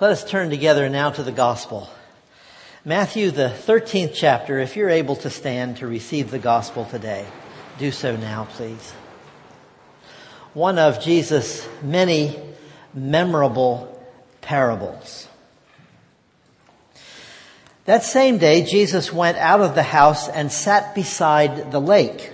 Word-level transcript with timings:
Let 0.00 0.10
us 0.10 0.28
turn 0.28 0.50
together 0.50 0.88
now 0.88 1.10
to 1.10 1.22
the 1.22 1.30
gospel. 1.30 1.88
Matthew, 2.84 3.30
the 3.30 3.48
13th 3.48 4.10
chapter, 4.12 4.58
if 4.58 4.74
you're 4.74 4.90
able 4.90 5.14
to 5.16 5.30
stand 5.30 5.76
to 5.76 5.86
receive 5.86 6.32
the 6.32 6.40
gospel 6.40 6.84
today, 6.84 7.24
do 7.78 7.92
so 7.92 8.16
now, 8.16 8.48
please. 8.50 8.90
One 10.52 10.80
of 10.80 11.00
Jesus' 11.00 11.64
many 11.80 12.36
memorable 12.92 14.04
parables. 14.40 15.28
That 17.84 18.02
same 18.02 18.38
day, 18.38 18.64
Jesus 18.64 19.12
went 19.12 19.38
out 19.38 19.60
of 19.60 19.76
the 19.76 19.84
house 19.84 20.28
and 20.28 20.50
sat 20.50 20.96
beside 20.96 21.70
the 21.70 21.80
lake. 21.80 22.32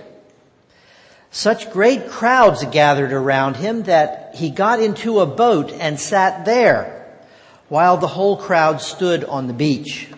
Such 1.29 1.69
great 1.69 2.09
crowds 2.09 2.65
gathered 2.65 3.13
around 3.13 3.57
him 3.57 3.83
that 3.83 4.33
he 4.33 4.49
got 4.49 4.81
into 4.81 5.19
a 5.19 5.27
boat 5.27 5.71
and 5.71 5.99
sat 5.99 6.43
there 6.45 7.00
while 7.71 7.95
the 7.95 8.07
whole 8.07 8.35
crowd 8.35 8.81
stood 8.81 9.23
on 9.23 9.47
the 9.47 9.53
beach. 9.53 10.09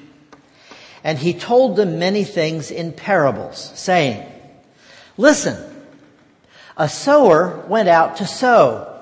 And 1.03 1.19
he 1.19 1.35
told 1.35 1.75
them 1.75 1.99
many 1.99 2.23
things 2.23 2.71
in 2.71 2.93
parables, 2.93 3.71
saying, 3.75 4.27
Listen, 5.17 5.63
a 6.75 6.89
sower 6.89 7.63
went 7.69 7.89
out 7.89 8.17
to 8.17 8.25
sow. 8.25 8.99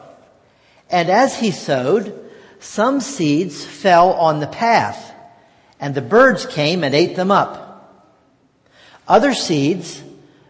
And 0.89 1.09
as 1.09 1.39
he 1.39 1.51
sowed, 1.51 2.29
some 2.59 2.99
seeds 2.99 3.63
fell 3.63 4.11
on 4.11 4.41
the 4.41 4.47
path, 4.47 5.15
and 5.79 5.95
the 5.95 6.01
birds 6.01 6.45
came 6.45 6.83
and 6.83 6.93
ate 6.93 7.15
them 7.15 7.31
up. 7.31 8.05
Other 9.07 9.33
seeds 9.33 10.03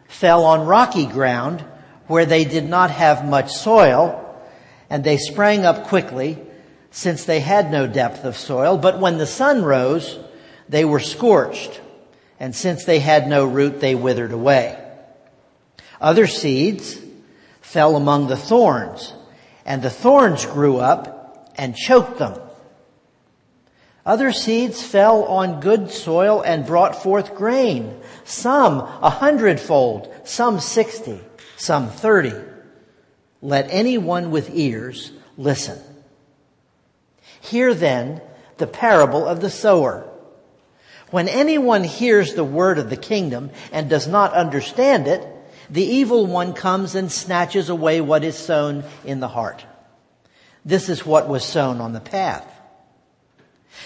fell 0.08 0.44
on 0.46 0.66
rocky 0.66 1.06
ground 1.06 1.64
where 2.08 2.26
they 2.26 2.46
did 2.46 2.68
not 2.68 2.90
have 2.90 3.30
much 3.30 3.52
soil, 3.52 4.42
and 4.90 5.04
they 5.04 5.18
sprang 5.18 5.66
up 5.66 5.86
quickly 5.86 6.40
since 6.92 7.24
they 7.24 7.40
had 7.40 7.72
no 7.72 7.88
depth 7.88 8.26
of 8.26 8.38
soil, 8.38 8.78
but 8.78 9.00
when 9.00 9.18
the 9.18 9.26
sun 9.26 9.64
rose, 9.64 10.20
they 10.70 10.86
were 10.86 11.00
scorched, 11.00 11.82
and 12.40 12.54
since 12.56 12.84
they 12.84 13.00
had 13.00 13.28
no 13.28 13.46
root, 13.46 13.80
they 13.80 13.96
withered 13.96 14.34
away. 14.34 14.78
Other 16.00 16.28
seeds 16.28 17.00
fell 17.62 17.96
among 17.96 18.28
the 18.28 18.38
thorns, 18.38 19.14
and 19.66 19.82
the 19.82 19.90
thorns 19.90 20.46
grew 20.46 20.78
up 20.78 21.52
and 21.56 21.76
choked 21.76 22.20
them. 22.20 22.40
Other 24.06 24.32
seeds 24.32 24.84
fell 24.84 25.24
on 25.26 25.60
good 25.60 25.92
soil 25.92 26.42
and 26.42 26.66
brought 26.66 27.02
forth 27.02 27.36
grain, 27.36 28.02
some 28.26 28.80
a 28.80 29.10
hundredfold, 29.10 30.12
some 30.24 30.60
sixty, 30.60 31.20
some 31.56 31.90
thirty. 31.90 32.34
Let 33.42 33.68
anyone 33.70 34.32
with 34.32 34.50
ears 34.54 35.12
listen. 35.38 35.80
Hear 37.42 37.74
then 37.74 38.22
the 38.58 38.68
parable 38.68 39.28
of 39.28 39.42
the 39.42 39.50
sower. 39.50 40.08
When 41.10 41.28
anyone 41.28 41.84
hears 41.84 42.34
the 42.34 42.44
word 42.44 42.80
of 42.80 42.90
the 42.90 42.96
kingdom 42.96 43.52
and 43.72 43.90
does 43.90 44.08
not 44.08 44.34
understand 44.34 45.08
it, 45.08 45.28
the 45.70 45.84
evil 45.84 46.26
one 46.26 46.54
comes 46.54 46.96
and 46.96 47.12
snatches 47.12 47.70
away 47.70 48.02
what 48.02 48.24
is 48.24 48.38
sown 48.38 48.84
in 49.04 49.20
the 49.20 49.28
heart. 49.28 49.66
This 50.64 50.90
is 50.90 51.06
what 51.06 51.28
was 51.28 51.44
sown 51.44 51.82
on 51.82 51.94
the 51.94 52.00
path. 52.00 52.48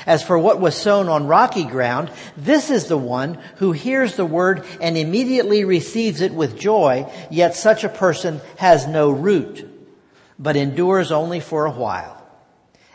As 0.06 0.24
for 0.24 0.38
what 0.38 0.60
was 0.60 0.76
sown 0.76 1.08
on 1.08 1.28
rocky 1.28 1.64
ground, 1.64 2.12
this 2.36 2.70
is 2.70 2.88
the 2.88 2.98
one 2.98 3.36
who 3.58 3.72
hears 3.72 4.16
the 4.16 4.26
word 4.26 4.66
and 4.82 4.98
immediately 4.98 5.64
receives 5.64 6.22
it 6.22 6.34
with 6.34 6.60
joy, 6.60 7.12
yet 7.32 7.56
such 7.56 7.84
a 7.84 7.90
person 7.90 8.42
has 8.58 8.88
no 8.88 9.10
root, 9.10 9.68
but 10.38 10.56
endures 10.56 11.12
only 11.12 11.40
for 11.40 11.66
a 11.66 11.72
while. 11.72 12.15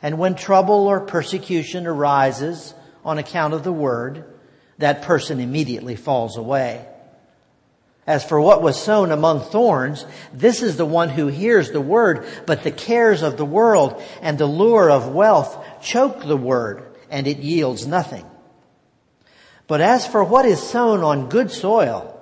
And 0.03 0.19
when 0.19 0.35
trouble 0.35 0.87
or 0.87 1.01
persecution 1.01 1.87
arises 1.87 2.75
on 3.05 3.19
account 3.19 3.55
of 3.55 3.65
the 3.65 3.73
word, 3.73 4.25
that 4.79 5.03
person 5.03 5.41
immediately 5.41 5.97
falls 5.97 6.37
away. 6.37 6.87
As 8.07 8.25
for 8.25 8.41
what 8.41 8.63
was 8.63 8.81
sown 8.81 9.13
among 9.13 9.41
thorns, 9.41 10.05
this 10.33 10.63
is 10.63 10.77
the 10.77 10.87
one 10.87 11.11
who 11.11 11.27
hears 11.29 11.71
the 11.71 11.81
word, 11.81 12.27
but 12.47 12.63
the 12.63 12.73
cares 12.73 13.23
of 13.23 13.37
the 13.37 13.45
world 13.45 14.03
and 14.23 14.39
the 14.39 14.47
lure 14.47 14.91
of 14.91 15.15
wealth 15.15 15.65
choke 15.83 16.25
the 16.25 16.37
word, 16.37 16.83
and 17.11 17.27
it 17.27 17.39
yields 17.39 17.87
nothing. 17.87 18.25
But 19.67 19.81
as 19.81 20.07
for 20.07 20.25
what 20.25 20.47
is 20.47 20.61
sown 20.61 21.05
on 21.05 21.29
good 21.29 21.51
soil, 21.51 22.20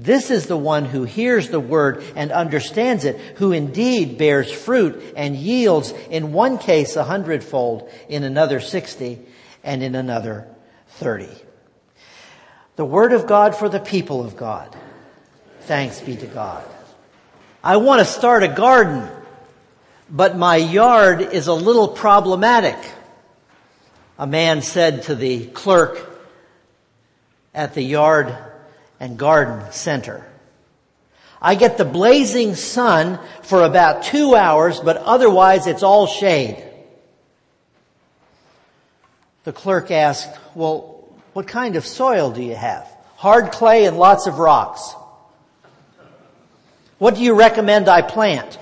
this 0.00 0.30
is 0.30 0.46
the 0.46 0.56
one 0.56 0.84
who 0.84 1.02
hears 1.02 1.48
the 1.48 1.58
word 1.58 2.04
and 2.14 2.30
understands 2.30 3.04
it, 3.04 3.18
who 3.38 3.50
indeed 3.50 4.16
bears 4.16 4.48
fruit 4.48 5.02
and 5.16 5.34
yields 5.34 5.90
in 6.08 6.32
one 6.32 6.58
case 6.58 6.94
a 6.94 7.02
hundredfold, 7.02 7.90
in 8.08 8.22
another 8.22 8.60
sixty, 8.60 9.18
and 9.64 9.82
in 9.82 9.96
another 9.96 10.46
thirty. 10.86 11.28
The 12.76 12.84
word 12.84 13.12
of 13.12 13.26
God 13.26 13.56
for 13.56 13.68
the 13.68 13.80
people 13.80 14.24
of 14.24 14.36
God. 14.36 14.76
Thanks 15.62 16.00
be 16.00 16.14
to 16.14 16.26
God. 16.26 16.64
I 17.64 17.78
want 17.78 17.98
to 17.98 18.04
start 18.04 18.44
a 18.44 18.48
garden, 18.48 19.10
but 20.08 20.36
my 20.38 20.54
yard 20.54 21.22
is 21.22 21.48
a 21.48 21.52
little 21.52 21.88
problematic. 21.88 22.78
A 24.16 24.28
man 24.28 24.62
said 24.62 25.02
to 25.04 25.16
the 25.16 25.46
clerk 25.46 26.08
at 27.52 27.74
the 27.74 27.82
yard 27.82 28.36
and 29.00 29.18
Garden 29.18 29.72
Center. 29.72 30.26
I 31.40 31.54
get 31.54 31.78
the 31.78 31.84
blazing 31.84 32.54
sun 32.54 33.20
for 33.42 33.62
about 33.62 34.02
two 34.02 34.34
hours, 34.34 34.80
but 34.80 34.96
otherwise 34.96 35.66
it's 35.66 35.82
all 35.82 36.06
shade. 36.06 36.64
The 39.44 39.52
clerk 39.52 39.90
asked, 39.90 40.36
well, 40.54 41.08
what 41.32 41.46
kind 41.46 41.76
of 41.76 41.86
soil 41.86 42.32
do 42.32 42.42
you 42.42 42.56
have? 42.56 42.90
Hard 43.16 43.52
clay 43.52 43.86
and 43.86 43.96
lots 43.98 44.26
of 44.26 44.38
rocks. 44.38 44.94
What 46.98 47.14
do 47.14 47.22
you 47.22 47.34
recommend 47.34 47.88
I 47.88 48.02
plant? 48.02 48.58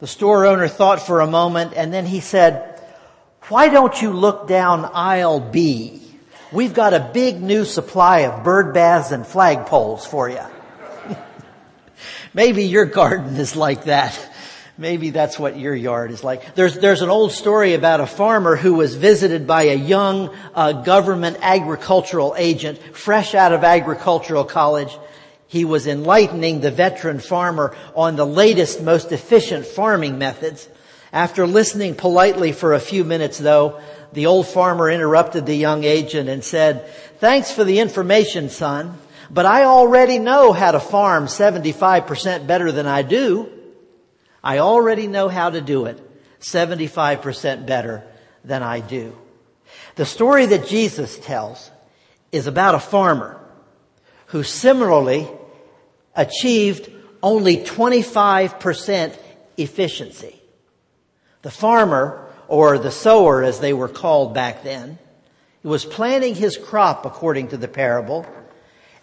The 0.00 0.06
store 0.06 0.46
owner 0.46 0.68
thought 0.68 1.00
for 1.00 1.20
a 1.20 1.26
moment 1.26 1.72
and 1.74 1.92
then 1.92 2.06
he 2.06 2.20
said, 2.20 2.80
why 3.48 3.68
don't 3.68 4.00
you 4.02 4.12
look 4.12 4.48
down 4.48 4.84
aisle 4.84 5.40
B? 5.40 6.07
We've 6.50 6.72
got 6.72 6.94
a 6.94 7.10
big 7.12 7.42
new 7.42 7.66
supply 7.66 8.20
of 8.20 8.42
bird 8.42 8.72
baths 8.72 9.10
and 9.10 9.24
flagpoles 9.24 10.06
for 10.06 10.30
you. 10.30 10.40
Maybe 12.34 12.64
your 12.64 12.86
garden 12.86 13.36
is 13.36 13.54
like 13.54 13.84
that. 13.84 14.18
Maybe 14.78 15.10
that's 15.10 15.38
what 15.38 15.58
your 15.58 15.74
yard 15.74 16.10
is 16.10 16.24
like. 16.24 16.54
There's, 16.54 16.78
there's 16.78 17.02
an 17.02 17.10
old 17.10 17.32
story 17.32 17.74
about 17.74 18.00
a 18.00 18.06
farmer 18.06 18.56
who 18.56 18.74
was 18.74 18.94
visited 18.94 19.46
by 19.46 19.64
a 19.64 19.74
young 19.74 20.34
uh, 20.54 20.72
government 20.72 21.36
agricultural 21.42 22.34
agent 22.38 22.78
fresh 22.96 23.34
out 23.34 23.52
of 23.52 23.62
agricultural 23.62 24.44
college. 24.44 24.96
He 25.48 25.66
was 25.66 25.86
enlightening 25.86 26.60
the 26.60 26.70
veteran 26.70 27.18
farmer 27.18 27.76
on 27.94 28.16
the 28.16 28.24
latest, 28.24 28.80
most 28.80 29.12
efficient 29.12 29.66
farming 29.66 30.16
methods. 30.16 30.66
After 31.12 31.46
listening 31.46 31.94
politely 31.94 32.52
for 32.52 32.72
a 32.72 32.80
few 32.80 33.02
minutes 33.04 33.36
though, 33.38 33.80
the 34.12 34.26
old 34.26 34.46
farmer 34.46 34.90
interrupted 34.90 35.46
the 35.46 35.54
young 35.54 35.84
agent 35.84 36.28
and 36.28 36.42
said, 36.42 36.88
thanks 37.18 37.50
for 37.50 37.64
the 37.64 37.80
information, 37.80 38.48
son, 38.48 38.98
but 39.30 39.46
I 39.46 39.64
already 39.64 40.18
know 40.18 40.52
how 40.52 40.72
to 40.72 40.80
farm 40.80 41.26
75% 41.26 42.46
better 42.46 42.72
than 42.72 42.86
I 42.86 43.02
do. 43.02 43.52
I 44.42 44.58
already 44.58 45.06
know 45.06 45.28
how 45.28 45.50
to 45.50 45.60
do 45.60 45.86
it 45.86 46.00
75% 46.40 47.66
better 47.66 48.04
than 48.44 48.62
I 48.62 48.80
do. 48.80 49.16
The 49.96 50.06
story 50.06 50.46
that 50.46 50.68
Jesus 50.68 51.18
tells 51.18 51.70
is 52.32 52.46
about 52.46 52.74
a 52.74 52.80
farmer 52.80 53.40
who 54.26 54.42
similarly 54.42 55.28
achieved 56.14 56.90
only 57.22 57.58
25% 57.58 59.18
efficiency. 59.56 60.40
The 61.42 61.50
farmer 61.50 62.27
or 62.48 62.78
the 62.78 62.90
sower 62.90 63.44
as 63.44 63.60
they 63.60 63.72
were 63.72 63.88
called 63.88 64.34
back 64.34 64.64
then. 64.64 64.98
He 65.62 65.68
was 65.68 65.84
planting 65.84 66.34
his 66.34 66.56
crop 66.56 67.04
according 67.04 67.48
to 67.48 67.56
the 67.56 67.68
parable, 67.68 68.26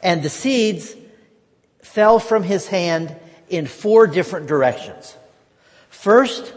and 0.01 0.21
the 0.21 0.29
seeds 0.29 0.95
fell 1.81 2.19
from 2.19 2.43
his 2.43 2.67
hand 2.67 3.15
in 3.47 3.67
four 3.67 4.07
different 4.07 4.47
directions. 4.47 5.15
First, 5.89 6.53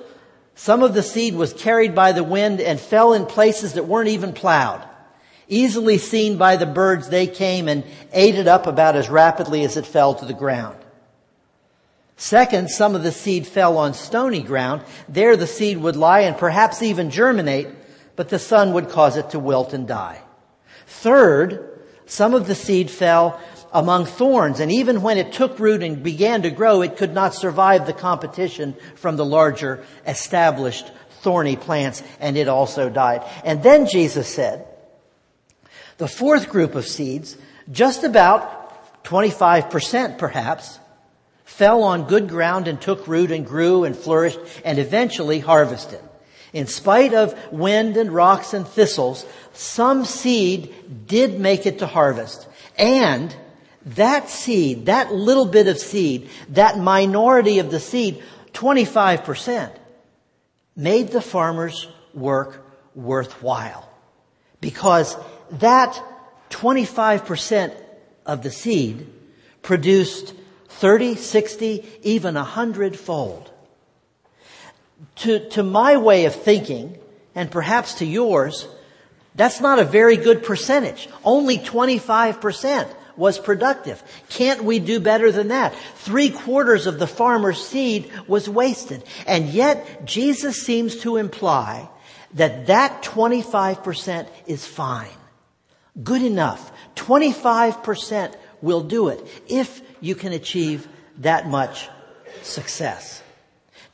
some 0.55 0.83
of 0.83 0.95
the 0.95 1.03
seed 1.03 1.35
was 1.35 1.53
carried 1.53 1.95
by 1.95 2.13
the 2.13 2.25
wind 2.25 2.61
and 2.61 2.81
fell 2.81 3.13
in 3.13 3.27
places 3.27 3.75
that 3.75 3.87
weren't 3.87 4.09
even 4.09 4.33
plowed. 4.33 4.83
Easily 5.47 5.99
seen 5.99 6.37
by 6.37 6.57
the 6.57 6.67
birds, 6.67 7.09
they 7.09 7.27
came 7.27 7.69
and 7.69 7.85
ate 8.13 8.35
it 8.35 8.49
up 8.49 8.67
about 8.67 8.97
as 8.97 9.09
rapidly 9.09 9.65
as 9.65 9.77
it 9.77 9.87
fell 9.87 10.15
to 10.15 10.25
the 10.25 10.35
ground. 10.35 10.77
Second, 12.19 12.69
some 12.69 12.97
of 12.97 13.05
the 13.05 13.13
seed 13.13 13.47
fell 13.47 13.79
on 13.79 13.95
stony 13.95 14.43
ground. 14.43 14.83
There 15.09 15.37
the 15.37 15.47
seed 15.47 15.79
would 15.79 15.95
lie 15.95 16.21
and 16.23 16.37
perhaps 16.37 16.83
even 16.83 17.11
germinate, 17.11 17.69
but 18.17 18.29
the 18.29 18.41
sun 18.41 18.73
would 18.73 18.89
cause 18.91 19.17
it 19.17 19.31
to 19.31 19.39
wilt 19.39 19.73
and 19.73 19.87
die. 19.87 20.21
Third, 20.89 21.81
some 22.07 22.35
of 22.35 22.49
the 22.49 22.57
seed 22.57 22.91
fell 22.91 23.41
among 23.73 24.07
thorns, 24.07 24.59
and 24.59 24.73
even 24.73 25.03
when 25.03 25.17
it 25.17 25.33
took 25.33 25.61
root 25.61 25.83
and 25.83 26.03
began 26.03 26.43
to 26.43 26.51
grow, 26.51 26.83
it 26.83 26.97
could 26.97 27.15
not 27.15 27.35
survive 27.35 27.87
the 27.87 27.93
competition 27.93 28.75
from 28.97 29.17
the 29.17 29.25
larger 29.25 29.85
established 30.05 30.91
thorny 31.21 31.55
plants 31.55 32.03
and 32.19 32.37
it 32.37 32.49
also 32.49 32.91
died. 32.91 33.23
And 33.45 33.63
then 33.63 33.87
Jesus 33.87 34.27
said, 34.27 34.67
the 35.99 36.09
fourth 36.09 36.49
group 36.49 36.75
of 36.75 36.87
seeds, 36.87 37.37
just 37.71 38.03
about 38.03 39.05
25% 39.05 40.19
perhaps, 40.19 40.81
fell 41.49 41.83
on 41.83 42.07
good 42.07 42.29
ground 42.29 42.69
and 42.69 42.79
took 42.79 43.09
root 43.09 43.31
and 43.31 43.47
grew 43.47 43.85
and 43.85 43.97
flourished 43.97 44.39
and 44.67 44.79
eventually 44.79 45.39
harvested. 45.41 45.99
In 46.53 46.67
spite 46.67 47.15
of 47.15 47.35
wind 47.51 47.97
and 47.97 48.13
rocks 48.13 48.53
and 48.53 48.69
thistles, 48.69 49.25
some 49.55 50.05
seed 50.05 51.07
did 51.07 51.41
make 51.41 51.65
it 51.65 51.79
to 51.79 51.87
harvest. 51.87 52.47
And 52.77 53.35
that 53.87 54.29
seed, 54.29 54.87
that 54.87 55.13
little 55.13 55.47
bit 55.47 55.69
of 55.69 55.79
seed, 55.79 56.29
that 56.51 56.79
minority 56.79 57.61
of 57.61 57.71
the 57.71 57.81
seed, 57.81 58.23
25%, 58.53 59.75
made 60.77 61.09
the 61.09 61.23
farmer's 61.23 61.89
work 62.13 62.63
worthwhile. 62.95 63.89
Because 64.61 65.17
that 65.53 66.01
25% 66.51 67.75
of 68.27 68.43
the 68.43 68.51
seed 68.51 69.07
produced 69.63 70.35
30, 70.69 71.17
60, 71.17 71.85
even 72.03 72.37
a 72.37 72.45
hundredfold. 72.45 73.51
To, 75.17 75.49
to 75.51 75.63
my 75.63 75.97
way 75.97 76.25
of 76.25 76.35
thinking, 76.35 76.99
and 77.35 77.51
perhaps 77.51 77.95
to 77.95 78.05
yours, 78.05 78.67
that's 79.35 79.61
not 79.61 79.79
a 79.79 79.85
very 79.85 80.17
good 80.17 80.43
percentage. 80.43 81.09
Only 81.25 81.59
25% 81.59 82.89
was 83.17 83.39
productive. 83.39 84.03
Can't 84.29 84.65
we 84.65 84.79
do 84.79 85.01
better 85.01 85.31
than 85.31 85.49
that? 85.49 85.75
Three 85.97 86.31
quarters 86.31 86.87
of 86.87 86.99
the 86.99 87.07
farmer's 87.07 87.65
seed 87.65 88.11
was 88.27 88.49
wasted. 88.49 89.03
And 89.27 89.49
yet, 89.49 90.07
Jesus 90.07 90.63
seems 90.63 90.97
to 91.01 91.17
imply 91.17 91.89
that 92.35 92.67
that 92.67 93.03
25% 93.03 94.29
is 94.47 94.67
fine. 94.67 95.09
Good 96.03 96.23
enough. 96.23 96.73
25% 96.95 98.35
will 98.61 98.83
do 98.83 99.09
it 99.09 99.25
if 99.49 99.83
you 100.01 100.15
can 100.15 100.33
achieve 100.33 100.89
that 101.19 101.49
much 101.49 101.89
success. 102.43 103.23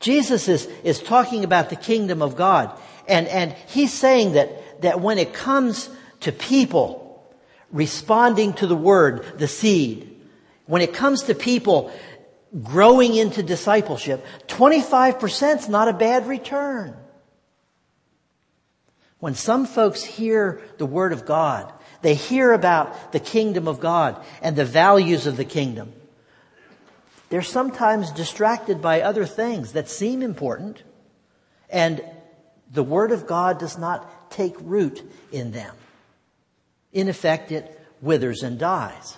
Jesus 0.00 0.48
is, 0.48 0.66
is 0.82 1.00
talking 1.00 1.44
about 1.44 1.70
the 1.70 1.76
kingdom 1.76 2.20
of 2.20 2.36
God 2.36 2.78
and, 3.06 3.28
and 3.28 3.52
he's 3.68 3.92
saying 3.92 4.32
that, 4.32 4.82
that 4.82 5.00
when 5.00 5.18
it 5.18 5.32
comes 5.32 5.90
to 6.20 6.32
people 6.32 7.22
responding 7.70 8.52
to 8.54 8.66
the 8.66 8.76
word, 8.76 9.38
the 9.38 9.48
seed, 9.48 10.10
when 10.66 10.82
it 10.82 10.94
comes 10.94 11.24
to 11.24 11.34
people 11.34 11.92
growing 12.62 13.14
into 13.14 13.42
discipleship, 13.42 14.24
25% 14.46 15.58
is 15.58 15.68
not 15.68 15.88
a 15.88 15.92
bad 15.92 16.26
return. 16.26 16.96
When 19.18 19.34
some 19.34 19.66
folks 19.66 20.02
hear 20.02 20.62
the 20.78 20.86
word 20.86 21.12
of 21.12 21.26
God 21.26 21.72
they 22.04 22.14
hear 22.14 22.52
about 22.52 23.12
the 23.12 23.18
kingdom 23.18 23.66
of 23.66 23.80
God 23.80 24.22
and 24.42 24.54
the 24.54 24.64
values 24.66 25.26
of 25.26 25.38
the 25.38 25.44
kingdom. 25.46 25.90
They're 27.30 27.40
sometimes 27.40 28.12
distracted 28.12 28.82
by 28.82 29.00
other 29.00 29.24
things 29.24 29.72
that 29.72 29.88
seem 29.88 30.20
important 30.20 30.82
and 31.70 32.04
the 32.70 32.82
word 32.82 33.10
of 33.10 33.26
God 33.26 33.58
does 33.58 33.78
not 33.78 34.30
take 34.30 34.54
root 34.60 35.02
in 35.32 35.52
them. 35.52 35.74
In 36.92 37.08
effect, 37.08 37.50
it 37.50 37.80
withers 38.02 38.42
and 38.42 38.58
dies. 38.58 39.16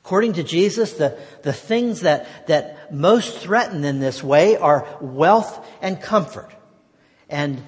According 0.00 0.32
to 0.32 0.42
Jesus, 0.42 0.94
the, 0.94 1.16
the 1.42 1.52
things 1.52 2.00
that, 2.00 2.48
that 2.48 2.92
most 2.92 3.38
threaten 3.38 3.84
in 3.84 4.00
this 4.00 4.24
way 4.24 4.56
are 4.56 4.88
wealth 5.00 5.64
and 5.80 6.02
comfort. 6.02 6.50
And 7.28 7.62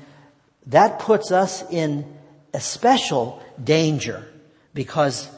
that 0.67 0.99
puts 0.99 1.31
us 1.31 1.63
in 1.71 2.05
especial 2.53 3.41
danger 3.63 4.27
because 4.77 5.29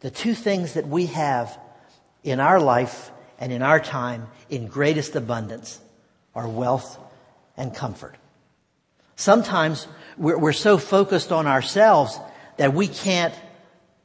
the 0.00 0.10
two 0.10 0.34
things 0.34 0.74
that 0.74 0.86
we 0.86 1.06
have 1.06 1.58
in 2.22 2.40
our 2.40 2.60
life 2.60 3.10
and 3.38 3.52
in 3.52 3.60
our 3.60 3.80
time 3.80 4.28
in 4.48 4.68
greatest 4.68 5.16
abundance 5.16 5.80
are 6.34 6.48
wealth 6.48 6.98
and 7.56 7.74
comfort. 7.74 8.14
Sometimes 9.16 9.86
we're, 10.16 10.52
so 10.52 10.78
focused 10.78 11.32
on 11.32 11.46
ourselves 11.46 12.18
that 12.56 12.72
we 12.72 12.86
can't 12.86 13.34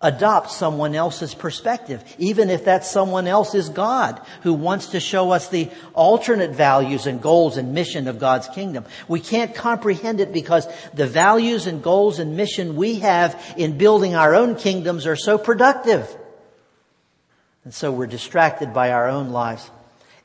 adopt 0.02 0.52
someone 0.52 0.96
else's 0.96 1.34
perspective, 1.34 2.04
even 2.18 2.50
if 2.50 2.66
that 2.66 2.86
someone 2.86 3.28
else 3.28 3.54
is 3.54 3.68
God 3.68 4.22
who 4.44 4.54
wants 4.54 4.88
to 4.88 5.00
show 5.00 5.32
us 5.32 5.50
the 5.50 5.70
alternate 5.94 6.52
values 6.52 7.06
and 7.06 7.22
goals 7.22 7.58
and 7.58 7.74
mission 7.74 8.08
of 8.08 8.18
God's 8.18 8.48
kingdom. 8.48 8.86
We 9.10 9.20
can't 9.20 9.54
comprehend 9.54 10.22
it 10.22 10.32
because 10.32 10.68
the 10.94 11.08
values 11.08 11.68
and 11.68 11.84
goals 11.84 12.20
and 12.20 12.38
mission 12.38 12.78
we 12.78 13.00
have 13.00 13.56
in 13.58 13.78
building 13.78 14.16
our 14.16 14.36
own 14.36 14.56
kingdoms 14.56 15.06
are 15.06 15.18
so 15.18 15.38
productive. 15.38 16.08
And 17.66 17.74
so 17.74 17.92
we're 17.92 18.08
distracted 18.08 18.74
by 18.74 18.92
our 18.92 19.10
own 19.10 19.32
lives 19.32 19.70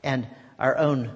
and 0.03 0.25
our 0.57 0.77
own 0.77 1.11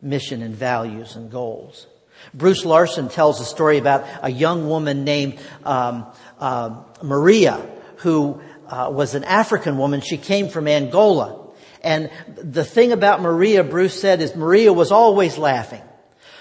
mission 0.00 0.40
and 0.40 0.54
values 0.54 1.16
and 1.16 1.30
goals. 1.30 1.86
Bruce 2.32 2.64
Larson 2.64 3.10
tells 3.10 3.40
a 3.42 3.44
story 3.44 3.76
about 3.76 4.06
a 4.22 4.30
young 4.30 4.68
woman 4.70 5.04
named 5.04 5.38
um, 5.64 6.06
uh, 6.38 6.82
Maria 7.02 7.70
who 8.04 8.38
uh, 8.68 8.90
was 8.92 9.14
an 9.14 9.24
African 9.24 9.78
woman. 9.78 10.02
She 10.02 10.18
came 10.18 10.50
from 10.50 10.68
Angola. 10.68 11.48
And 11.82 12.10
the 12.36 12.64
thing 12.64 12.92
about 12.92 13.20
Maria, 13.20 13.64
Bruce 13.64 13.98
said, 13.98 14.20
is 14.20 14.36
Maria 14.36 14.72
was 14.72 14.92
always 14.92 15.38
laughing. 15.38 15.82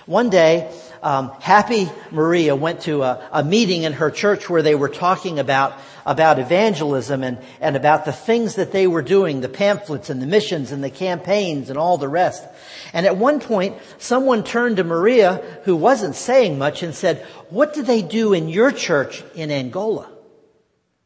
One 0.06 0.30
day, 0.30 0.69
um, 1.01 1.31
happy 1.39 1.89
Maria 2.12 2.56
went 2.56 2.81
to 2.81 3.04
a, 3.04 3.30
a, 3.31 3.44
meeting 3.44 3.83
in 3.83 3.94
her 3.94 4.12
church 4.12 4.50
where 4.50 4.62
they 4.62 4.75
were 4.75 4.89
talking 4.89 5.39
about 5.39 5.74
about 6.06 6.39
evangelism 6.39 7.24
and 7.24 7.38
and 7.62 7.77
about 7.77 8.04
the 8.04 8.12
things 8.12 8.56
that 8.56 8.74
they 8.74 8.88
were 8.88 9.01
doing, 9.01 9.39
the 9.39 9.50
pamphlets 9.50 10.10
and 10.10 10.21
the 10.21 10.27
missions 10.27 10.74
and 10.74 10.83
the 10.83 10.89
campaigns 10.89 11.69
and 11.69 11.77
all 11.77 11.98
the 11.98 12.10
rest. 12.10 12.44
And 12.92 13.06
at 13.06 13.15
one 13.15 13.39
point, 13.39 13.77
someone 13.98 14.44
turned 14.44 14.77
to 14.77 14.83
Maria, 14.83 15.42
who 15.63 15.75
wasn't 15.75 16.15
saying 16.15 16.57
much, 16.57 16.83
and 16.83 16.94
said, 16.94 17.25
"What 17.50 17.74
do 17.74 17.81
they 17.83 18.01
do 18.01 18.33
in 18.33 18.50
your 18.50 18.71
church 18.71 19.24
in 19.36 19.51
Angola?" 19.51 20.12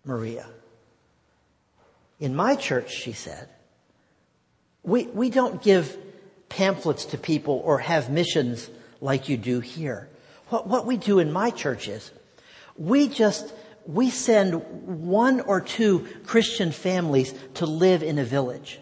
Maria. 0.07 0.47
In 2.19 2.35
my 2.35 2.55
church, 2.55 2.91
she 2.91 3.11
said, 3.13 3.49
we, 4.83 5.05
we 5.07 5.29
don't 5.29 5.61
give 5.61 5.97
pamphlets 6.49 7.05
to 7.05 7.17
people 7.17 7.61
or 7.63 7.79
have 7.79 8.09
missions 8.09 8.69
like 9.01 9.29
you 9.29 9.37
do 9.37 9.59
here. 9.59 10.09
What, 10.49 10.67
what 10.67 10.85
we 10.85 10.97
do 10.97 11.19
in 11.19 11.31
my 11.31 11.49
church 11.49 11.87
is 11.87 12.11
we 12.77 13.09
just, 13.09 13.53
we 13.85 14.09
send 14.09 14.53
one 14.85 15.41
or 15.41 15.61
two 15.61 16.07
Christian 16.25 16.71
families 16.71 17.33
to 17.55 17.65
live 17.65 18.01
in 18.01 18.17
a 18.17 18.23
village. 18.23 18.79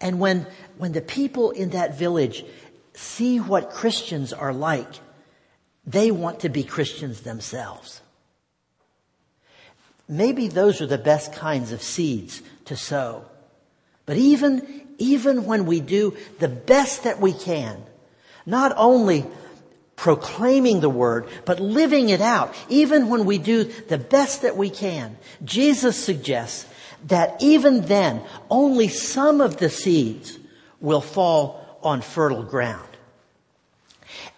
And 0.00 0.20
when, 0.20 0.46
when 0.78 0.92
the 0.92 1.00
people 1.00 1.50
in 1.50 1.70
that 1.70 1.98
village 1.98 2.44
see 2.94 3.40
what 3.40 3.70
Christians 3.70 4.32
are 4.32 4.52
like, 4.52 4.92
they 5.86 6.10
want 6.10 6.40
to 6.40 6.48
be 6.48 6.62
Christians 6.62 7.22
themselves. 7.22 8.01
Maybe 10.12 10.48
those 10.48 10.82
are 10.82 10.86
the 10.86 10.98
best 10.98 11.32
kinds 11.32 11.72
of 11.72 11.82
seeds 11.82 12.42
to 12.66 12.76
sow. 12.76 13.24
But 14.04 14.18
even, 14.18 14.82
even 14.98 15.46
when 15.46 15.64
we 15.64 15.80
do 15.80 16.14
the 16.38 16.50
best 16.50 17.04
that 17.04 17.18
we 17.18 17.32
can, 17.32 17.82
not 18.44 18.74
only 18.76 19.24
proclaiming 19.96 20.80
the 20.80 20.90
word, 20.90 21.28
but 21.46 21.60
living 21.60 22.10
it 22.10 22.20
out, 22.20 22.54
even 22.68 23.08
when 23.08 23.24
we 23.24 23.38
do 23.38 23.64
the 23.64 23.96
best 23.96 24.42
that 24.42 24.54
we 24.54 24.68
can, 24.68 25.16
Jesus 25.46 25.96
suggests 25.96 26.66
that 27.06 27.40
even 27.40 27.86
then, 27.86 28.20
only 28.50 28.88
some 28.88 29.40
of 29.40 29.56
the 29.56 29.70
seeds 29.70 30.38
will 30.78 31.00
fall 31.00 31.78
on 31.82 32.02
fertile 32.02 32.42
ground. 32.42 32.90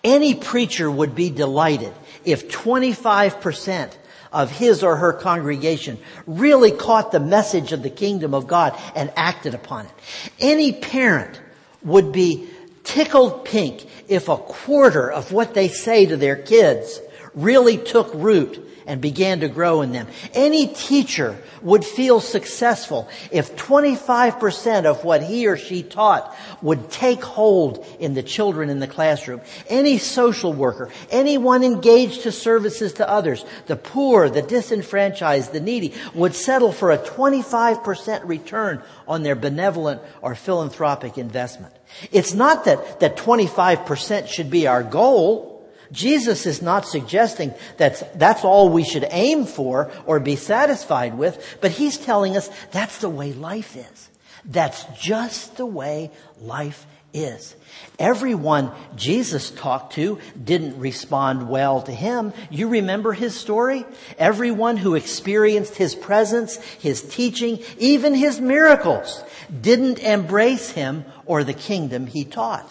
Any 0.05 0.37
preacher 0.37 0.89
would 0.89 1.17
be 1.17 1.31
delighted 1.31 1.93
if 2.25 2.49
25% 2.49 3.91
of 4.35 4.51
his 4.51 4.83
or 4.83 4.97
her 4.97 5.13
congregation 5.13 5.99
really 6.27 6.73
caught 6.73 7.13
the 7.13 7.21
message 7.21 7.73
of 7.73 7.83
the 7.83 7.89
kingdom 7.89 8.35
of 8.35 8.47
God 8.47 8.79
and 8.95 9.11
acted 9.17 9.55
upon 9.55 9.87
it. 9.87 9.93
Any 10.41 10.73
parent 10.73 11.41
would 11.83 12.13
be 12.13 12.51
tickled 12.83 13.45
pink 13.45 13.87
if 14.09 14.29
a 14.29 14.37
quarter 14.37 15.11
of 15.11 15.33
what 15.33 15.55
they 15.55 15.69
say 15.69 16.05
to 16.07 16.17
their 16.17 16.37
kids 16.37 17.01
really 17.35 17.79
took 17.79 18.13
root 18.15 18.64
and 18.87 19.01
began 19.01 19.41
to 19.41 19.49
grow 19.49 19.83
in 19.83 19.93
them. 19.93 20.07
Any 20.33 20.67
teacher 20.67 21.37
would 21.63 21.85
feel 21.85 22.21
successful 22.21 23.09
if 23.31 23.57
25% 23.57 24.85
of 24.85 25.05
what 25.05 25.23
he 25.23 25.47
or 25.47 25.57
she 25.57 25.83
taught 25.83 26.35
would 26.63 26.91
take 26.91 27.23
hold 27.23 27.87
in 27.99 28.15
the 28.15 28.23
children 28.23 28.71
in 28.71 28.81
the 28.81 28.87
classroom. 28.87 29.41
Any 29.69 29.99
social 29.99 30.53
worker, 30.53 30.91
anyone 31.11 31.65
engaged 31.65 32.23
to 32.23 32.33
services 32.33 32.95
to 32.95 33.09
others, 33.09 33.45
the 33.67 33.77
poor, 33.77 34.29
the 34.29 34.43
disenfranchised, 34.43 35.53
the 35.53 35.61
needy, 35.61 35.95
would 36.15 36.35
settle 36.35 36.73
for 36.73 36.91
a 36.91 36.99
25% 36.99 38.27
return 38.27 38.83
on 39.09 39.23
their 39.23 39.35
benevolent 39.35 40.03
or 40.23 40.35
philanthropic 40.35 41.19
investment. 41.19 41.75
It's 42.13 42.35
not 42.35 42.65
that, 42.65 43.01
that 43.01 43.17
25% 43.17 44.29
should 44.29 44.51
be 44.51 44.67
our 44.67 44.83
goal. 44.83 45.54
Jesus 45.93 46.47
is 46.47 46.63
not 46.63 46.87
suggesting 46.87 47.55
that 47.77 48.19
that's 48.19 48.45
all 48.45 48.69
we 48.69 48.85
should 48.85 49.07
aim 49.11 49.47
for 49.47 49.91
or 50.07 50.21
be 50.21 50.37
satisfied 50.37 51.17
with, 51.17 51.59
but 51.61 51.71
he's 51.71 51.99
telling 51.99 52.37
us 52.37 52.51
that's 52.71 52.99
the 52.99 53.09
way 53.09 53.33
life 53.33 53.77
is. 53.77 54.11
That's 54.45 54.85
just 55.01 55.57
the 55.57 55.67
way 55.67 56.11
life 56.41 56.87
is. 57.15 57.55
Everyone 57.99 58.73
Jesus 58.97 59.51
talked 59.51 59.95
to 59.95 60.19
didn't 60.43 60.79
respond 60.79 61.49
well 61.49 61.83
to 61.83 61.93
him. 61.93 62.33
You 62.51 62.69
remember 62.69 63.13
his 63.13 63.39
story? 63.39 63.87
Everyone 64.19 64.77
who 64.77 64.97
experienced 64.97 65.77
his 65.77 65.95
presence, 65.95 66.57
his 66.57 67.03
teaching, 67.03 67.61
even 67.79 68.15
his 68.15 68.41
miracles 68.41 69.23
didn't 69.61 70.01
embrace 70.01 70.71
him 70.71 71.05
or 71.25 71.45
the 71.45 71.55
kingdom 71.55 72.07
he 72.07 72.25
taught. 72.25 72.69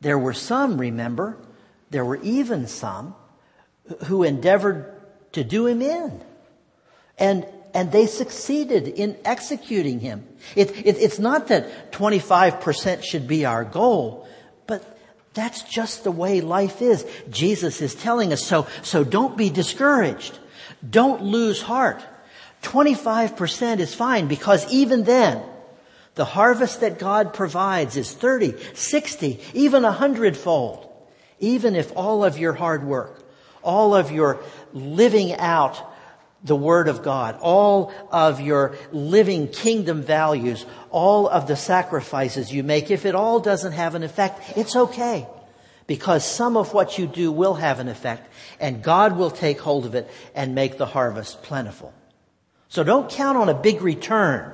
There 0.00 0.18
were 0.18 0.34
some, 0.34 0.78
remember, 0.78 1.36
there 1.92 2.04
were 2.04 2.20
even 2.22 2.66
some 2.66 3.14
who 4.06 4.22
endeavored 4.22 5.00
to 5.32 5.44
do 5.44 5.66
him 5.66 5.82
in. 5.82 6.22
And, 7.18 7.46
and 7.74 7.92
they 7.92 8.06
succeeded 8.06 8.88
in 8.88 9.16
executing 9.24 10.00
him. 10.00 10.26
It, 10.56 10.70
it, 10.86 10.98
it's 10.98 11.18
not 11.18 11.48
that 11.48 11.92
25% 11.92 13.04
should 13.04 13.28
be 13.28 13.44
our 13.44 13.64
goal, 13.64 14.26
but 14.66 14.98
that's 15.34 15.62
just 15.62 16.02
the 16.02 16.10
way 16.10 16.40
life 16.40 16.80
is. 16.80 17.06
Jesus 17.30 17.82
is 17.82 17.94
telling 17.94 18.32
us 18.32 18.42
so, 18.42 18.66
so 18.82 19.04
don't 19.04 19.36
be 19.36 19.50
discouraged. 19.50 20.38
Don't 20.88 21.22
lose 21.22 21.60
heart. 21.60 22.02
25% 22.62 23.80
is 23.80 23.94
fine 23.94 24.28
because 24.28 24.70
even 24.72 25.04
then, 25.04 25.42
the 26.14 26.24
harvest 26.24 26.80
that 26.80 26.98
God 26.98 27.32
provides 27.34 27.96
is 27.96 28.12
30, 28.12 28.54
60, 28.74 29.40
even 29.54 29.84
a 29.84 29.92
hundredfold. 29.92 30.91
Even 31.42 31.74
if 31.74 31.92
all 31.96 32.24
of 32.24 32.38
your 32.38 32.52
hard 32.52 32.84
work, 32.84 33.20
all 33.62 33.96
of 33.96 34.12
your 34.12 34.40
living 34.72 35.34
out 35.34 35.92
the 36.44 36.56
Word 36.56 36.86
of 36.86 37.02
God, 37.02 37.36
all 37.40 37.92
of 38.10 38.40
your 38.40 38.76
living 38.92 39.48
kingdom 39.48 40.02
values, 40.02 40.64
all 40.90 41.28
of 41.28 41.48
the 41.48 41.56
sacrifices 41.56 42.52
you 42.52 42.62
make, 42.62 42.92
if 42.92 43.04
it 43.04 43.16
all 43.16 43.40
doesn't 43.40 43.72
have 43.72 43.96
an 43.96 44.04
effect, 44.04 44.56
it's 44.56 44.76
okay. 44.76 45.26
Because 45.88 46.24
some 46.24 46.56
of 46.56 46.72
what 46.72 46.96
you 46.96 47.08
do 47.08 47.32
will 47.32 47.54
have 47.54 47.80
an 47.80 47.88
effect, 47.88 48.32
and 48.60 48.82
God 48.82 49.16
will 49.16 49.30
take 49.30 49.60
hold 49.60 49.84
of 49.84 49.96
it 49.96 50.08
and 50.36 50.54
make 50.54 50.78
the 50.78 50.86
harvest 50.86 51.42
plentiful. 51.42 51.92
So 52.68 52.84
don't 52.84 53.10
count 53.10 53.36
on 53.36 53.48
a 53.48 53.54
big 53.54 53.82
return 53.82 54.52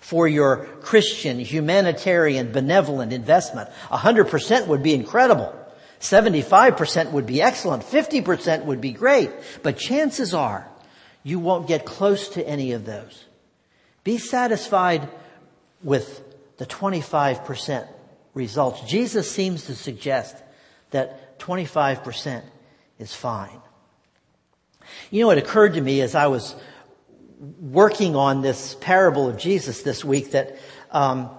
for 0.00 0.26
your 0.26 0.64
Christian, 0.80 1.38
humanitarian, 1.40 2.52
benevolent 2.52 3.12
investment. 3.12 3.68
A 3.90 3.98
100% 3.98 4.66
would 4.66 4.82
be 4.82 4.94
incredible. 4.94 5.54
75% 6.00 7.12
would 7.12 7.26
be 7.26 7.42
excellent. 7.42 7.82
50% 7.82 8.64
would 8.64 8.80
be 8.80 8.92
great. 8.92 9.30
But 9.62 9.78
chances 9.78 10.34
are 10.34 10.68
you 11.22 11.38
won't 11.38 11.66
get 11.66 11.84
close 11.84 12.28
to 12.30 12.46
any 12.46 12.72
of 12.72 12.84
those. 12.84 13.24
Be 14.04 14.18
satisfied 14.18 15.08
with 15.82 16.22
the 16.58 16.66
25% 16.66 17.88
results. 18.34 18.80
Jesus 18.82 19.30
seems 19.30 19.66
to 19.66 19.74
suggest 19.74 20.36
that 20.90 21.38
25% 21.40 22.42
is 22.98 23.14
fine. 23.14 23.60
You 25.10 25.24
know, 25.24 25.30
it 25.30 25.38
occurred 25.38 25.74
to 25.74 25.80
me 25.80 26.00
as 26.00 26.14
I 26.14 26.28
was 26.28 26.54
working 27.60 28.16
on 28.16 28.42
this 28.42 28.76
parable 28.80 29.28
of 29.28 29.36
Jesus 29.36 29.82
this 29.82 30.04
week 30.04 30.30
that 30.30 30.56
um, 30.90 31.30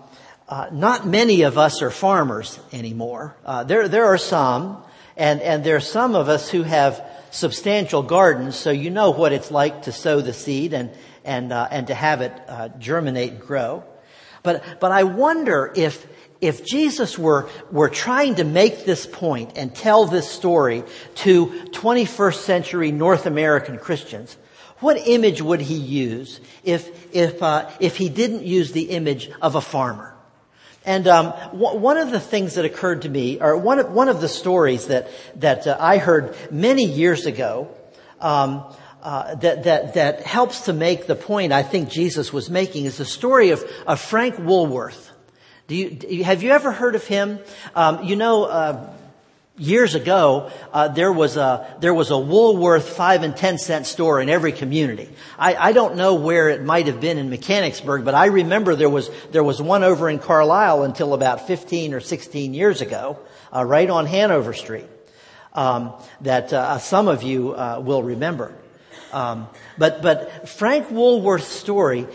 uh, 0.49 0.69
not 0.71 1.05
many 1.05 1.41
of 1.41 1.57
us 1.57 1.81
are 1.81 1.91
farmers 1.91 2.59
anymore. 2.71 3.35
Uh, 3.45 3.63
there, 3.63 3.87
there 3.87 4.05
are 4.05 4.17
some, 4.17 4.81
and 5.17 5.41
and 5.41 5.63
there 5.63 5.75
are 5.75 5.81
some 5.81 6.15
of 6.15 6.29
us 6.29 6.49
who 6.49 6.63
have 6.63 7.03
substantial 7.31 8.01
gardens, 8.01 8.55
so 8.55 8.71
you 8.71 8.89
know 8.89 9.11
what 9.11 9.33
it's 9.33 9.51
like 9.51 9.83
to 9.83 9.91
sow 9.91 10.21
the 10.21 10.33
seed 10.33 10.73
and 10.73 10.91
and 11.25 11.51
uh, 11.51 11.67
and 11.69 11.87
to 11.87 11.93
have 11.93 12.21
it 12.21 12.31
uh, 12.47 12.69
germinate 12.79 13.33
and 13.33 13.41
grow. 13.41 13.83
But 14.43 14.79
but 14.79 14.91
I 14.91 15.03
wonder 15.03 15.73
if 15.75 16.07
if 16.39 16.65
Jesus 16.65 17.17
were 17.17 17.49
were 17.69 17.89
trying 17.89 18.35
to 18.35 18.45
make 18.45 18.85
this 18.85 19.05
point 19.05 19.57
and 19.57 19.75
tell 19.75 20.05
this 20.05 20.29
story 20.29 20.83
to 21.15 21.47
21st 21.71 22.35
century 22.35 22.91
North 22.93 23.25
American 23.25 23.77
Christians, 23.77 24.37
what 24.79 24.97
image 25.07 25.41
would 25.41 25.59
he 25.59 25.75
use 25.75 26.39
if 26.63 27.13
if 27.13 27.43
uh, 27.43 27.69
if 27.81 27.97
he 27.97 28.07
didn't 28.07 28.43
use 28.43 28.71
the 28.71 28.91
image 28.91 29.29
of 29.41 29.55
a 29.55 29.61
farmer? 29.61 30.16
And 30.87 31.05
um, 31.07 31.33
w- 31.51 31.77
one 31.77 31.97
of 31.97 32.11
the 32.11 32.19
things 32.19 32.55
that 32.55 32.63
occurred 32.63 33.01
to 33.01 33.09
me, 33.09 33.41
or 33.41 33.57
one 33.57 33.79
of, 33.79 33.91
one 33.91 34.07
of 34.07 34.21
the 34.21 34.29
stories 34.29 34.87
that 34.87 35.09
that 35.35 35.67
uh, 35.67 35.77
I 35.79 35.97
heard 35.97 36.35
many 36.49 36.85
years 36.85 37.25
ago, 37.25 37.67
um, 38.21 38.63
uh, 39.03 39.35
that 39.35 39.65
that 39.65 39.93
that 39.95 40.21
helps 40.21 40.61
to 40.61 40.73
make 40.73 41.05
the 41.05 41.15
point 41.15 41.51
I 41.51 41.61
think 41.61 41.89
Jesus 41.89 42.31
was 42.31 42.49
making, 42.49 42.85
is 42.85 42.97
the 42.97 43.05
story 43.05 43.51
of 43.51 43.63
of 43.85 43.99
Frank 43.99 44.39
Woolworth. 44.39 45.11
Do 45.67 45.75
you, 45.75 46.23
have 46.23 46.41
you 46.41 46.51
ever 46.51 46.71
heard 46.71 46.95
of 46.95 47.05
him? 47.05 47.39
Um, 47.75 48.05
you 48.05 48.15
know. 48.15 48.45
Uh, 48.45 48.93
Years 49.59 49.95
ago, 49.95 50.51
uh, 50.71 50.89
there 50.89 51.11
was 51.11 51.35
a 51.35 51.75
there 51.79 51.93
was 51.93 52.11
a 52.11 52.17
Woolworth 52.17 52.87
five 52.89 53.23
and 53.23 53.35
ten 53.35 53.57
cent 53.57 53.87
store 53.87 54.21
in 54.21 54.29
every 54.29 54.51
community. 54.51 55.09
I, 55.35 55.55
I 55.55 55.71
don't 55.71 55.95
know 55.95 56.13
where 56.13 56.49
it 56.49 56.61
might 56.61 56.85
have 56.85 57.01
been 57.01 57.17
in 57.17 57.31
Mechanicsburg, 57.31 58.05
but 58.05 58.13
I 58.13 58.27
remember 58.27 58.75
there 58.75 58.87
was 58.87 59.09
there 59.31 59.43
was 59.43 59.59
one 59.59 59.83
over 59.83 60.11
in 60.11 60.19
Carlisle 60.19 60.83
until 60.83 61.15
about 61.15 61.47
fifteen 61.47 61.95
or 61.95 62.01
sixteen 62.01 62.53
years 62.53 62.81
ago, 62.81 63.17
uh, 63.51 63.65
right 63.65 63.89
on 63.89 64.05
Hanover 64.05 64.53
Street, 64.53 64.85
um, 65.53 65.91
that 66.21 66.53
uh, 66.53 66.77
some 66.77 67.07
of 67.07 67.23
you 67.23 67.53
uh, 67.53 67.81
will 67.83 68.03
remember. 68.03 68.53
Um, 69.13 69.47
but 69.77 70.01
but 70.01 70.49
Frank 70.49 70.89
Woolworth's 70.89 71.47
story 71.47 72.07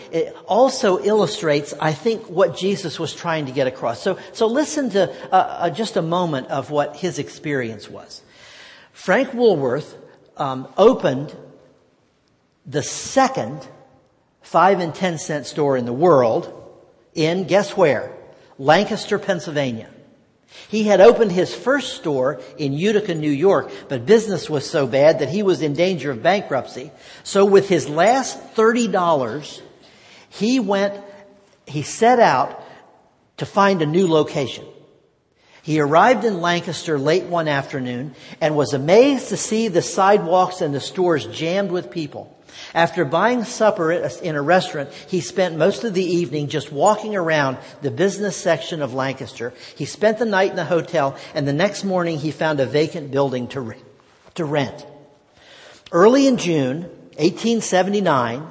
also 0.47 1.03
illustrates, 1.03 1.73
I 1.81 1.93
think, 1.93 2.29
what 2.29 2.57
Jesus 2.57 2.99
was 2.99 3.15
trying 3.15 3.47
to 3.47 3.53
get 3.53 3.67
across. 3.67 4.03
So 4.03 4.19
so 4.33 4.47
listen 4.47 4.91
to 4.91 5.11
uh, 5.33 5.37
uh, 5.37 5.71
just 5.71 5.97
a 5.97 6.03
moment 6.03 6.49
of 6.49 6.71
what 6.71 6.97
his 6.97 7.19
experience 7.19 7.89
was. 7.89 8.23
Frank 8.93 9.33
Woolworth 9.33 9.97
um, 10.37 10.69
opened 10.77 11.35
the 12.67 12.83
second 12.83 13.67
five 14.43 14.81
and 14.81 14.95
ten 14.95 15.19
cent 15.19 15.47
store 15.47 15.77
in 15.77 15.87
the 15.87 15.93
world 15.93 16.59
in 17.15 17.45
guess 17.45 17.77
where? 17.77 18.13
Lancaster, 18.59 19.19
Pennsylvania. 19.19 19.89
He 20.73 20.85
had 20.85 21.03
opened 21.03 21.33
his 21.33 21.55
first 21.55 21.97
store 21.97 22.41
in 22.57 22.73
Utica, 22.73 23.15
New 23.15 23.31
York, 23.31 23.71
but 23.91 24.07
business 24.07 24.49
was 24.49 24.69
so 24.69 24.87
bad 24.87 25.19
that 25.19 25.29
he 25.29 25.43
was 25.43 25.61
in 25.61 25.75
danger 25.75 26.11
of 26.11 26.23
bankruptcy. 26.23 26.91
So 27.25 27.45
with 27.45 27.69
his 27.69 27.91
last 27.91 28.55
$30, 28.55 29.61
he 30.31 30.61
went, 30.61 30.99
he 31.67 31.83
set 31.83 32.21
out 32.21 32.65
to 33.37 33.45
find 33.45 33.83
a 33.83 33.87
new 33.87 34.09
location. 34.09 34.65
He 35.63 35.79
arrived 35.79 36.25
in 36.25 36.41
Lancaster 36.41 36.99
late 36.99 37.25
one 37.25 37.49
afternoon 37.49 38.15
and 38.41 38.57
was 38.57 38.73
amazed 38.73 39.29
to 39.29 39.37
see 39.37 39.69
the 39.69 39.83
sidewalks 39.83 40.63
and 40.63 40.75
the 40.75 40.81
stores 40.81 41.27
jammed 41.27 41.71
with 41.71 41.91
people. 41.91 42.35
After 42.75 43.05
buying 43.05 43.45
supper 43.45 43.93
in 43.93 44.37
a 44.37 44.43
restaurant, 44.43 44.93
he 44.93 45.21
spent 45.21 45.57
most 45.57 45.85
of 45.85 45.95
the 45.95 46.05
evening 46.05 46.49
just 46.49 46.73
walking 46.73 47.17
around 47.17 47.59
the 47.83 47.91
business 47.91 48.37
section 48.37 48.83
of 48.83 48.95
Lancaster. 48.95 49.53
He 49.77 49.85
spent 49.85 50.19
the 50.19 50.25
night 50.25 50.51
in 50.51 50.57
the 50.57 50.65
hotel 50.65 51.17
and 51.35 51.47
the 51.47 51.53
next 51.53 51.85
morning 51.85 52.19
he 52.19 52.31
found 52.31 52.61
a 52.61 52.67
vacant 52.67 53.11
building 53.11 53.49
to, 53.49 53.61
re- 53.61 53.77
to 54.35 54.45
rent. 54.45 54.87
Early 55.91 56.27
in 56.27 56.37
June 56.37 56.83
1879, 57.19 58.47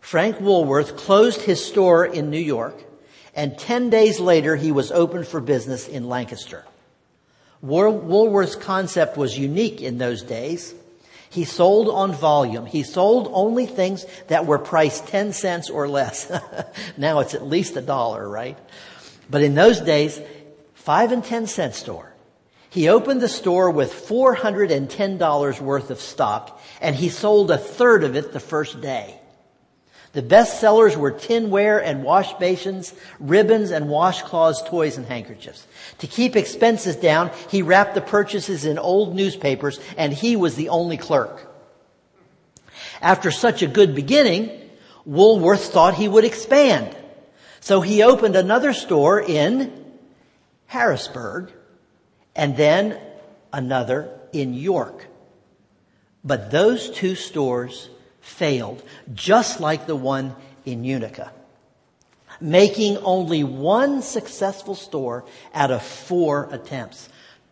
Frank 0.00 0.40
Woolworth 0.40 0.96
closed 0.96 1.42
his 1.42 1.64
store 1.64 2.04
in 2.04 2.30
New 2.30 2.38
York 2.38 2.82
and 3.34 3.58
10 3.58 3.90
days 3.90 4.20
later 4.20 4.56
he 4.56 4.72
was 4.72 4.90
opened 4.92 5.26
for 5.26 5.40
business 5.40 5.88
in 5.88 6.08
Lancaster. 6.08 6.64
Woolworth's 7.62 8.56
concept 8.56 9.16
was 9.16 9.38
unique 9.38 9.82
in 9.82 9.98
those 9.98 10.22
days. 10.22 10.74
He 11.36 11.44
sold 11.44 11.90
on 11.90 12.12
volume. 12.12 12.64
He 12.64 12.82
sold 12.82 13.28
only 13.30 13.66
things 13.66 14.06
that 14.28 14.46
were 14.46 14.58
priced 14.58 15.06
10 15.08 15.34
cents 15.34 15.68
or 15.68 15.86
less. 15.86 16.32
now 16.96 17.18
it's 17.18 17.34
at 17.34 17.46
least 17.46 17.76
a 17.76 17.82
dollar, 17.82 18.26
right? 18.26 18.56
But 19.28 19.42
in 19.42 19.54
those 19.54 19.78
days, 19.82 20.18
five 20.72 21.12
and 21.12 21.22
10 21.22 21.46
cent 21.46 21.74
store. 21.74 22.14
He 22.70 22.88
opened 22.88 23.20
the 23.20 23.28
store 23.28 23.70
with 23.70 23.92
$410 23.92 25.60
worth 25.60 25.90
of 25.90 26.00
stock 26.00 26.58
and 26.80 26.96
he 26.96 27.10
sold 27.10 27.50
a 27.50 27.58
third 27.58 28.02
of 28.02 28.16
it 28.16 28.32
the 28.32 28.40
first 28.40 28.80
day. 28.80 29.15
The 30.16 30.22
best 30.22 30.60
sellers 30.60 30.96
were 30.96 31.12
tinware 31.12 31.78
and 31.78 32.02
wash 32.02 32.32
basins, 32.38 32.94
ribbons 33.20 33.70
and 33.70 33.84
washcloths, 33.90 34.66
toys 34.66 34.96
and 34.96 35.04
handkerchiefs. 35.04 35.66
To 35.98 36.06
keep 36.06 36.36
expenses 36.36 36.96
down, 36.96 37.30
he 37.50 37.60
wrapped 37.60 37.94
the 37.94 38.00
purchases 38.00 38.64
in 38.64 38.78
old 38.78 39.14
newspapers 39.14 39.78
and 39.98 40.14
he 40.14 40.34
was 40.34 40.54
the 40.54 40.70
only 40.70 40.96
clerk. 40.96 41.46
After 43.02 43.30
such 43.30 43.60
a 43.60 43.66
good 43.66 43.94
beginning, 43.94 44.48
Woolworth 45.04 45.70
thought 45.70 45.96
he 45.96 46.08
would 46.08 46.24
expand. 46.24 46.96
So 47.60 47.82
he 47.82 48.02
opened 48.02 48.36
another 48.36 48.72
store 48.72 49.20
in 49.20 49.84
Harrisburg 50.64 51.52
and 52.34 52.56
then 52.56 52.98
another 53.52 54.18
in 54.32 54.54
York. 54.54 55.08
But 56.24 56.50
those 56.50 56.88
two 56.88 57.16
stores 57.16 57.90
failed, 58.26 58.82
just 59.14 59.60
like 59.60 59.86
the 59.86 59.96
one 59.96 60.34
in 60.64 60.82
Utica, 60.82 61.32
making 62.40 62.98
only 62.98 63.44
one 63.44 64.02
successful 64.02 64.74
store 64.74 65.24
out 65.54 65.70
of 65.70 65.82
four 65.82 66.48
attempts. 66.50 67.08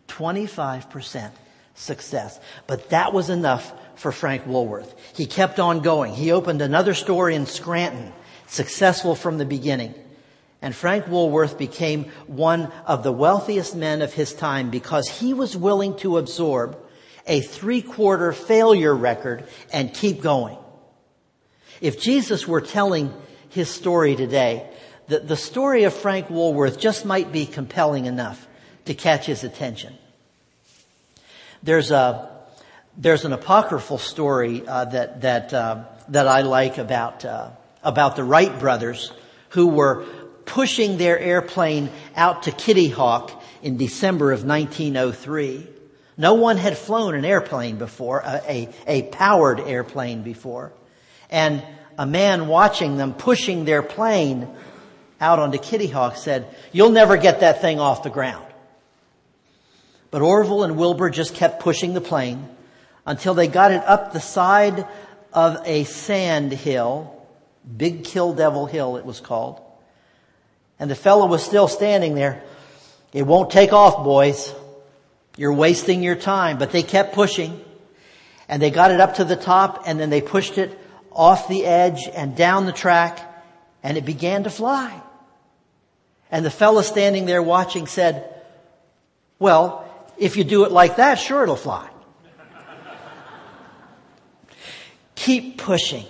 25% 0.09 1.31
success. 1.73 2.39
But 2.67 2.89
that 2.89 3.13
was 3.13 3.29
enough 3.29 3.73
for 3.95 4.11
Frank 4.11 4.45
Woolworth. 4.45 4.93
He 5.15 5.25
kept 5.25 5.59
on 5.59 5.79
going. 5.81 6.13
He 6.13 6.31
opened 6.31 6.61
another 6.61 6.93
store 6.93 7.29
in 7.29 7.45
Scranton, 7.45 8.13
successful 8.45 9.15
from 9.15 9.37
the 9.37 9.45
beginning. 9.45 9.95
And 10.61 10.75
Frank 10.75 11.07
Woolworth 11.07 11.57
became 11.57 12.11
one 12.27 12.71
of 12.85 13.03
the 13.03 13.11
wealthiest 13.11 13.75
men 13.75 14.01
of 14.01 14.13
his 14.13 14.33
time 14.33 14.69
because 14.69 15.07
he 15.07 15.33
was 15.33 15.55
willing 15.55 15.97
to 15.97 16.17
absorb 16.17 16.77
a 17.25 17.41
three 17.41 17.81
quarter 17.81 18.31
failure 18.33 18.93
record 18.93 19.47
and 19.71 19.93
keep 19.93 20.21
going. 20.21 20.57
If 21.81 22.01
Jesus 22.01 22.47
were 22.47 22.61
telling 22.61 23.13
his 23.49 23.69
story 23.69 24.15
today, 24.15 24.69
the, 25.07 25.19
the 25.19 25.37
story 25.37 25.83
of 25.83 25.93
Frank 25.93 26.29
Woolworth 26.29 26.79
just 26.79 27.05
might 27.05 27.31
be 27.31 27.45
compelling 27.45 28.05
enough 28.05 28.47
to 28.85 28.93
catch 28.93 29.25
his 29.25 29.43
attention. 29.43 29.93
There's 31.63 31.91
a, 31.91 32.29
there's 32.97 33.25
an 33.25 33.33
apocryphal 33.33 33.97
story 33.97 34.65
uh, 34.67 34.85
that, 34.85 35.21
that, 35.21 35.53
uh, 35.53 35.83
that 36.09 36.27
I 36.27 36.41
like 36.41 36.77
about, 36.77 37.25
uh, 37.25 37.49
about 37.83 38.15
the 38.15 38.23
Wright 38.23 38.57
brothers 38.59 39.11
who 39.49 39.67
were 39.67 40.05
pushing 40.45 40.97
their 40.97 41.17
airplane 41.19 41.89
out 42.15 42.43
to 42.43 42.51
Kitty 42.51 42.89
Hawk 42.89 43.31
in 43.61 43.77
December 43.77 44.31
of 44.31 44.43
1903. 44.43 45.67
No 46.17 46.35
one 46.35 46.57
had 46.57 46.77
flown 46.77 47.15
an 47.15 47.25
airplane 47.25 47.77
before, 47.77 48.19
a, 48.19 48.41
a, 48.47 48.69
a 48.87 49.03
powered 49.03 49.59
airplane 49.59 50.21
before. 50.21 50.71
And 51.29 51.63
a 51.97 52.05
man 52.05 52.47
watching 52.47 52.97
them 52.97 53.13
pushing 53.13 53.65
their 53.65 53.81
plane 53.81 54.47
out 55.19 55.39
onto 55.39 55.57
Kitty 55.57 55.87
Hawk 55.87 56.17
said, 56.17 56.53
you'll 56.71 56.91
never 56.91 57.17
get 57.17 57.39
that 57.39 57.61
thing 57.61 57.79
off 57.79 58.03
the 58.03 58.09
ground. 58.09 58.45
But 60.11 60.21
Orville 60.21 60.63
and 60.63 60.77
Wilbur 60.77 61.09
just 61.09 61.35
kept 61.35 61.61
pushing 61.61 61.93
the 61.93 62.01
plane 62.01 62.47
until 63.05 63.33
they 63.33 63.47
got 63.47 63.71
it 63.71 63.83
up 63.83 64.13
the 64.13 64.19
side 64.19 64.87
of 65.33 65.61
a 65.65 65.83
sand 65.83 66.51
hill, 66.51 67.21
Big 67.75 68.03
Kill 68.03 68.33
Devil 68.33 68.65
Hill 68.65 68.97
it 68.97 69.05
was 69.05 69.19
called. 69.19 69.61
And 70.79 70.89
the 70.89 70.95
fellow 70.95 71.25
was 71.27 71.43
still 71.43 71.67
standing 71.67 72.15
there. 72.15 72.43
It 73.13 73.23
won't 73.23 73.49
take 73.49 73.73
off, 73.73 74.03
boys. 74.03 74.53
You're 75.37 75.53
wasting 75.53 76.03
your 76.03 76.15
time. 76.15 76.57
But 76.57 76.71
they 76.71 76.83
kept 76.83 77.13
pushing. 77.13 77.63
And 78.47 78.61
they 78.61 78.71
got 78.71 78.91
it 78.91 78.99
up 78.99 79.15
to 79.15 79.23
the 79.23 79.35
top 79.35 79.83
and 79.85 79.99
then 79.99 80.09
they 80.09 80.21
pushed 80.21 80.57
it 80.57 80.77
off 81.15 81.47
the 81.47 81.65
edge 81.65 82.09
and 82.13 82.35
down 82.35 82.65
the 82.65 82.73
track 82.73 83.19
and 83.81 83.97
it 83.97 84.05
began 84.05 84.43
to 84.43 84.49
fly. 84.49 85.01
And 86.31 86.45
the 86.45 86.51
fellow 86.51 86.81
standing 86.81 87.25
there 87.25 87.41
watching 87.41 87.87
said, 87.87 88.29
well, 89.39 89.89
if 90.17 90.37
you 90.37 90.43
do 90.43 90.65
it 90.65 90.71
like 90.71 90.97
that, 90.97 91.15
sure 91.15 91.43
it'll 91.43 91.55
fly. 91.55 91.89
Keep 95.15 95.57
pushing. 95.57 96.05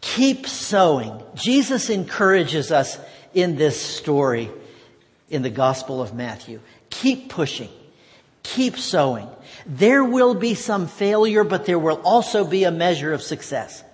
Keep 0.00 0.46
sowing. 0.46 1.20
Jesus 1.34 1.90
encourages 1.90 2.70
us 2.70 2.98
in 3.34 3.56
this 3.56 3.80
story 3.80 4.50
in 5.28 5.42
the 5.42 5.50
Gospel 5.50 6.00
of 6.00 6.14
Matthew. 6.14 6.60
Keep 6.90 7.30
pushing. 7.30 7.70
Keep 8.42 8.78
sowing. 8.78 9.28
There 9.66 10.04
will 10.04 10.34
be 10.34 10.54
some 10.54 10.86
failure, 10.86 11.44
but 11.44 11.66
there 11.66 11.78
will 11.78 12.00
also 12.04 12.44
be 12.44 12.64
a 12.64 12.70
measure 12.70 13.12
of 13.12 13.22
success. 13.22 13.84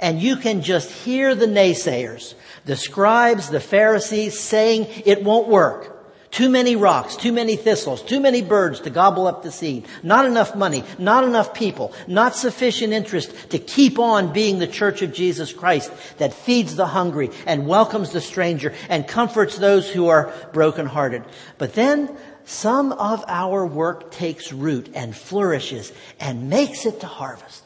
And 0.00 0.20
you 0.20 0.36
can 0.36 0.62
just 0.62 0.90
hear 0.90 1.34
the 1.34 1.46
naysayers, 1.46 2.34
the 2.64 2.76
scribes, 2.76 3.50
the 3.50 3.60
Pharisees 3.60 4.40
saying 4.40 4.88
it 5.04 5.22
won't 5.22 5.48
work. 5.48 5.98
Too 6.30 6.48
many 6.48 6.76
rocks, 6.76 7.16
too 7.16 7.32
many 7.32 7.56
thistles, 7.56 8.02
too 8.02 8.20
many 8.20 8.40
birds 8.40 8.80
to 8.80 8.90
gobble 8.90 9.26
up 9.26 9.42
the 9.42 9.50
seed, 9.50 9.86
not 10.04 10.26
enough 10.26 10.54
money, 10.54 10.84
not 10.96 11.24
enough 11.24 11.54
people, 11.54 11.92
not 12.06 12.36
sufficient 12.36 12.92
interest 12.92 13.50
to 13.50 13.58
keep 13.58 13.98
on 13.98 14.32
being 14.32 14.58
the 14.58 14.68
church 14.68 15.02
of 15.02 15.12
Jesus 15.12 15.52
Christ 15.52 15.92
that 16.18 16.32
feeds 16.32 16.76
the 16.76 16.86
hungry 16.86 17.30
and 17.46 17.66
welcomes 17.66 18.12
the 18.12 18.20
stranger 18.20 18.72
and 18.88 19.08
comforts 19.08 19.58
those 19.58 19.90
who 19.90 20.06
are 20.06 20.32
brokenhearted. 20.52 21.24
But 21.58 21.74
then 21.74 22.16
some 22.44 22.92
of 22.92 23.24
our 23.26 23.66
work 23.66 24.12
takes 24.12 24.52
root 24.52 24.88
and 24.94 25.16
flourishes 25.16 25.92
and 26.20 26.48
makes 26.48 26.86
it 26.86 27.00
to 27.00 27.06
harvest. 27.06 27.64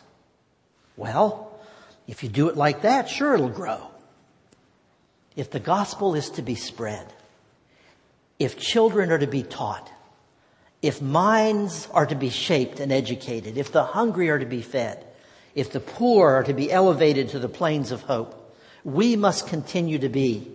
Well, 0.97 1.54
if 2.07 2.23
you 2.23 2.29
do 2.29 2.49
it 2.49 2.57
like 2.57 2.83
that, 2.83 3.09
sure 3.09 3.35
it'll 3.35 3.49
grow. 3.49 3.81
If 5.37 5.51
the 5.51 5.61
gospel 5.61 6.15
is 6.15 6.31
to 6.31 6.43
be 6.43 6.55
spread, 6.55 7.13
if 8.39 8.59
children 8.59 9.11
are 9.11 9.19
to 9.19 9.27
be 9.27 9.43
taught, 9.43 9.91
if 10.83 11.01
minds 11.01 11.89
are 11.93 12.07
to 12.07 12.15
be 12.15 12.31
shaped 12.31 12.79
and 12.79 12.93
educated, 12.93 13.57
if 13.57 13.73
the 13.73 13.85
hungry 13.85 14.29
are 14.29 14.39
to 14.39 14.47
be 14.47 14.61
fed, 14.61 15.05
if 15.55 15.73
the 15.73 15.81
poor 15.81 16.31
are 16.31 16.43
to 16.45 16.53
be 16.53 16.71
elevated 16.71 17.31
to 17.31 17.39
the 17.39 17.49
planes 17.49 17.91
of 17.91 18.03
hope, 18.03 18.55
we 18.85 19.17
must 19.17 19.47
continue 19.49 19.99
to 19.99 20.09
be 20.09 20.51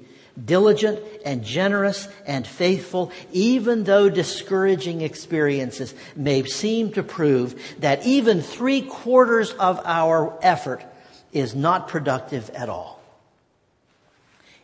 diligent 0.46 1.00
and 1.26 1.44
generous 1.44 2.08
and 2.26 2.46
faithful, 2.46 3.12
even 3.32 3.84
though 3.84 4.10
discouraging 4.10 5.02
experiences 5.02 5.94
may 6.16 6.44
seem 6.44 6.92
to 6.94 7.04
prove 7.04 7.60
that 7.80 8.06
even 8.06 8.42
three 8.42 8.82
quarters 8.82 9.52
of 9.54 9.82
our 9.84 10.38
effort 10.42 10.84
is 11.32 11.56
not 11.56 11.88
productive 11.88 12.50
at 12.52 12.70
all. 12.70 13.02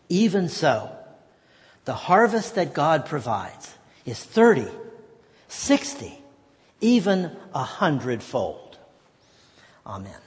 Even 0.10 0.50
so, 0.50 0.96
the 1.86 1.94
harvest 1.94 2.56
that 2.56 2.74
God 2.74 3.06
provides 3.06 3.76
is 4.06 4.24
30, 4.24 4.68
60, 5.48 6.20
even 6.82 7.36
a 7.54 7.64
hundredfold. 7.64 8.78
Amen. 9.86 10.25